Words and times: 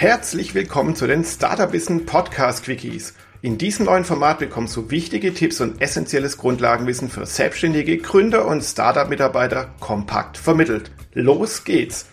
Herzlich 0.00 0.54
willkommen 0.54 0.96
zu 0.96 1.06
den 1.06 1.26
Startup 1.26 1.74
Wissen 1.74 2.06
Podcast 2.06 2.64
Quickies. 2.64 3.12
In 3.42 3.58
diesem 3.58 3.84
neuen 3.84 4.06
Format 4.06 4.38
bekommst 4.38 4.74
du 4.74 4.90
wichtige 4.90 5.34
Tipps 5.34 5.60
und 5.60 5.82
essentielles 5.82 6.38
Grundlagenwissen 6.38 7.10
für 7.10 7.26
selbstständige 7.26 7.98
Gründer 7.98 8.46
und 8.46 8.64
Startup-Mitarbeiter 8.64 9.74
kompakt 9.78 10.38
vermittelt. 10.38 10.90
Los 11.12 11.64
geht's! 11.64 12.06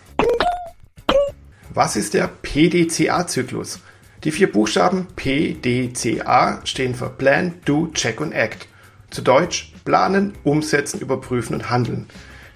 Was 1.72 1.96
ist 1.96 2.12
der 2.12 2.28
PDCA-Zyklus? 2.42 3.80
Die 4.22 4.32
vier 4.32 4.52
Buchstaben 4.52 5.06
PDCA 5.16 6.60
stehen 6.64 6.94
für 6.94 7.08
Plan, 7.08 7.54
Do, 7.64 7.88
Check 7.94 8.20
und 8.20 8.32
Act. 8.32 8.68
Zu 9.08 9.22
Deutsch 9.22 9.72
planen, 9.86 10.34
umsetzen, 10.44 11.00
überprüfen 11.00 11.54
und 11.54 11.70
handeln. 11.70 12.06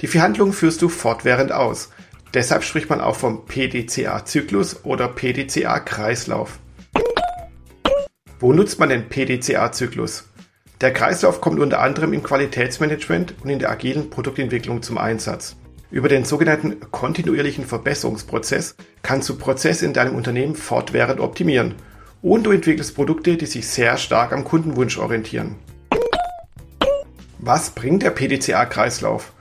Die 0.03 0.09
vier 0.09 0.21
Handlungen 0.21 0.53
führst 0.53 0.83
du 0.83 0.91
fortwährend 0.91 1.53
aus. 1.53 1.89
Deshalb 2.35 2.65
spricht 2.65 2.89
man 2.89 3.01
auch 3.01 3.17
vom 3.17 3.45
PDCA-Zyklus 3.45 4.85
oder 4.85 5.09
PDCA-Kreislauf. 5.09 6.59
Wo 8.41 8.53
nutzt 8.55 8.79
man 8.81 8.89
den 8.89 9.09
PDCA-Zyklus? 9.09 10.29
Der 10.81 10.93
Kreislauf 10.93 11.41
kommt 11.41 11.61
unter 11.61 11.81
anderem 11.81 12.13
im 12.13 12.23
Qualitätsmanagement 12.23 13.35
und 13.43 13.51
in 13.51 13.59
der 13.59 13.71
agilen 13.71 14.11
Produktentwicklung 14.11 14.83
zum 14.83 14.99
Einsatz. 14.99 15.57
Über 15.91 16.09
den 16.09 16.25
sogenannten 16.25 16.81
kontinuierlichen 16.91 17.67
Verbesserungsprozess 17.67 18.77
kannst 19.03 19.29
du 19.29 19.37
Prozesse 19.37 19.85
in 19.85 19.93
deinem 19.93 20.17
Unternehmen 20.17 20.57
fortwährend 20.57 21.21
optimieren 21.21 21.75
und 22.23 22.45
du 22.45 22.51
entwickelst 22.51 22.95
Produkte, 22.95 23.37
die 23.37 23.47
sich 23.47 23.69
sehr 23.69 23.99
stark 23.99 24.33
am 24.33 24.43
Kundenwunsch 24.43 24.97
orientieren. 24.97 25.57
Was 27.39 27.71
bringt 27.71 28.03
der 28.03 28.11
PDCA-Kreislauf? 28.11 29.33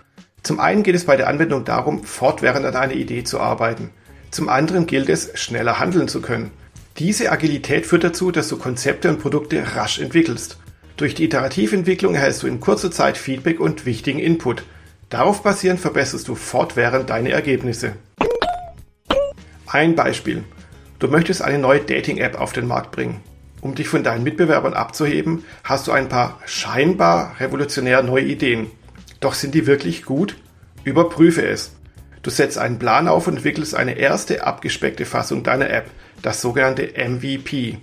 Zum 0.43 0.59
einen 0.59 0.83
geht 0.83 0.95
es 0.95 1.05
bei 1.05 1.17
der 1.17 1.27
Anwendung 1.27 1.65
darum, 1.65 2.03
fortwährend 2.03 2.65
an 2.65 2.75
einer 2.75 2.93
Idee 2.93 3.23
zu 3.23 3.39
arbeiten. 3.39 3.91
Zum 4.31 4.49
anderen 4.49 4.87
gilt 4.87 5.09
es, 5.09 5.31
schneller 5.35 5.79
handeln 5.79 6.07
zu 6.07 6.21
können. 6.21 6.51
Diese 6.97 7.31
Agilität 7.31 7.85
führt 7.85 8.03
dazu, 8.03 8.31
dass 8.31 8.47
du 8.47 8.57
Konzepte 8.57 9.09
und 9.09 9.19
Produkte 9.19 9.75
rasch 9.75 9.99
entwickelst. 9.99 10.57
Durch 10.97 11.15
die 11.15 11.25
Iterativentwicklung 11.25 12.15
erhältst 12.15 12.43
du 12.43 12.47
in 12.47 12.59
kurzer 12.59 12.91
Zeit 12.91 13.17
Feedback 13.17 13.59
und 13.59 13.85
wichtigen 13.85 14.19
Input. 14.19 14.63
Darauf 15.09 15.43
basierend 15.43 15.79
verbesserst 15.79 16.27
du 16.27 16.35
fortwährend 16.35 17.09
deine 17.09 17.31
Ergebnisse. 17.31 17.93
Ein 19.67 19.95
Beispiel. 19.95 20.43
Du 20.99 21.07
möchtest 21.07 21.41
eine 21.41 21.57
neue 21.57 21.79
Dating-App 21.79 22.39
auf 22.39 22.53
den 22.53 22.67
Markt 22.67 22.91
bringen. 22.91 23.21
Um 23.61 23.75
dich 23.75 23.87
von 23.87 24.03
deinen 24.03 24.23
Mitbewerbern 24.23 24.73
abzuheben, 24.73 25.45
hast 25.63 25.87
du 25.87 25.91
ein 25.91 26.09
paar 26.09 26.39
scheinbar 26.45 27.35
revolutionär 27.39 28.03
neue 28.03 28.23
Ideen. 28.23 28.67
Doch 29.21 29.33
sind 29.33 29.55
die 29.55 29.67
wirklich 29.67 30.03
gut? 30.03 30.35
Überprüfe 30.83 31.47
es. 31.47 31.71
Du 32.23 32.29
setzt 32.29 32.57
einen 32.57 32.79
Plan 32.79 33.07
auf 33.07 33.27
und 33.27 33.37
entwickelst 33.37 33.73
eine 33.73 33.97
erste 33.97 34.45
abgespeckte 34.45 35.05
Fassung 35.05 35.43
deiner 35.43 35.69
App, 35.69 35.89
das 36.21 36.41
sogenannte 36.41 36.93
MVP. 36.97 37.77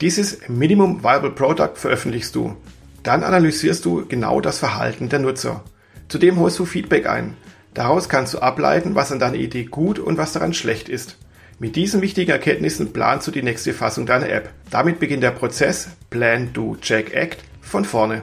Dieses 0.00 0.48
Minimum 0.48 1.02
Viable 1.02 1.30
Product 1.30 1.72
veröffentlichst 1.74 2.34
du. 2.34 2.56
Dann 3.02 3.24
analysierst 3.24 3.84
du 3.84 4.06
genau 4.06 4.40
das 4.40 4.58
Verhalten 4.58 5.08
der 5.08 5.20
Nutzer. 5.20 5.64
Zudem 6.08 6.38
holst 6.38 6.58
du 6.58 6.64
Feedback 6.64 7.08
ein. 7.08 7.36
Daraus 7.72 8.08
kannst 8.08 8.34
du 8.34 8.40
ableiten, 8.40 8.94
was 8.94 9.12
an 9.12 9.20
deiner 9.20 9.36
Idee 9.36 9.64
gut 9.64 9.98
und 9.98 10.18
was 10.18 10.32
daran 10.32 10.54
schlecht 10.54 10.88
ist. 10.88 11.16
Mit 11.60 11.76
diesen 11.76 12.00
wichtigen 12.00 12.30
Erkenntnissen 12.30 12.92
planst 12.92 13.28
du 13.28 13.30
die 13.30 13.42
nächste 13.42 13.74
Fassung 13.74 14.06
deiner 14.06 14.28
App. 14.28 14.50
Damit 14.70 14.98
beginnt 14.98 15.22
der 15.22 15.30
Prozess 15.30 15.88
Plan, 16.08 16.52
Do, 16.52 16.76
Check, 16.80 17.14
Act 17.14 17.44
von 17.60 17.84
vorne. 17.84 18.22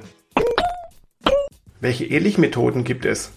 Welche 1.79 2.05
ähnlichen 2.05 2.41
Methoden 2.41 2.83
gibt 2.83 3.05
es? 3.05 3.31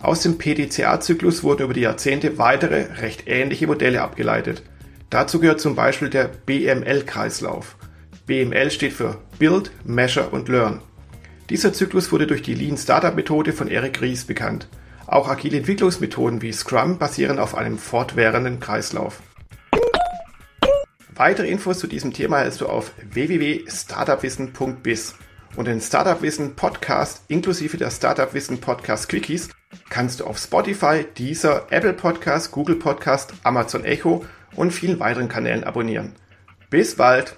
Aus 0.00 0.22
dem 0.22 0.38
PDCA-Zyklus 0.38 1.42
wurden 1.42 1.64
über 1.64 1.74
die 1.74 1.82
Jahrzehnte 1.82 2.38
weitere, 2.38 3.00
recht 3.00 3.24
ähnliche 3.26 3.66
Modelle 3.66 4.02
abgeleitet. 4.02 4.62
Dazu 5.08 5.40
gehört 5.40 5.60
zum 5.60 5.76
Beispiel 5.76 6.10
der 6.10 6.28
BML-Kreislauf. 6.46 7.76
BML 8.26 8.72
steht 8.72 8.92
für 8.92 9.18
Build, 9.38 9.70
Measure 9.84 10.30
und 10.30 10.48
Learn. 10.48 10.80
Dieser 11.48 11.72
Zyklus 11.72 12.10
wurde 12.10 12.26
durch 12.26 12.42
die 12.42 12.54
Lean 12.54 12.76
Startup 12.76 13.14
Methode 13.14 13.52
von 13.52 13.68
Eric 13.68 14.02
Ries 14.02 14.24
bekannt. 14.24 14.66
Auch 15.06 15.28
agile 15.28 15.58
Entwicklungsmethoden 15.58 16.42
wie 16.42 16.52
Scrum 16.52 16.98
basieren 16.98 17.38
auf 17.38 17.54
einem 17.54 17.78
fortwährenden 17.78 18.58
Kreislauf. 18.58 19.22
Weitere 21.14 21.48
Infos 21.48 21.78
zu 21.78 21.86
diesem 21.86 22.12
Thema 22.12 22.38
erhältst 22.38 22.60
du 22.60 22.66
auf 22.66 22.90
www.startupwissen.biz. 23.12 25.14
Und 25.56 25.64
den 25.64 25.80
Startup 25.80 26.20
Wissen 26.20 26.54
Podcast 26.54 27.24
inklusive 27.28 27.78
der 27.78 27.90
Startup 27.90 28.34
Wissen 28.34 28.60
Podcast 28.60 29.08
Quickies 29.08 29.48
kannst 29.88 30.20
du 30.20 30.24
auf 30.24 30.36
Spotify, 30.38 31.06
Deezer, 31.16 31.66
Apple 31.70 31.94
Podcast, 31.94 32.52
Google 32.52 32.76
Podcast, 32.76 33.32
Amazon 33.42 33.84
Echo 33.84 34.26
und 34.54 34.70
vielen 34.70 35.00
weiteren 35.00 35.28
Kanälen 35.28 35.64
abonnieren. 35.64 36.12
Bis 36.68 36.96
bald! 36.96 37.36